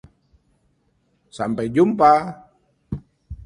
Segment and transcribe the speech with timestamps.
[1.37, 2.11] Sampai jumpa!